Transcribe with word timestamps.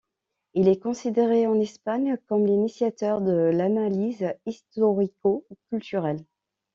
Il 0.55 0.67
est 0.67 0.79
considéré 0.81 1.45
en 1.45 1.53
Espagne 1.59 2.17
comme 2.25 2.47
l'initiateur 2.47 3.21
de 3.21 3.35
l'analyse 3.53 4.33
historico-culturelle. 4.47 6.25